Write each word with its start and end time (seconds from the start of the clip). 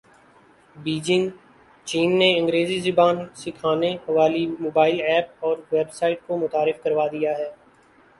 Beijing 0.75 1.27
چین 1.87 2.09
نے 2.19 2.29
انگریزی 2.37 2.79
زبان 2.87 3.15
سکھانے 3.41 3.91
والی 4.15 4.45
موبائل 4.63 4.97
ایپ 5.09 5.27
اور 5.45 5.55
ویب 5.71 5.89
سایٹ 5.99 6.19
کو 6.27 6.37
متعارف 6.37 6.81
کروا 6.83 7.05
دیا 7.11 7.31
ہے 7.39 7.49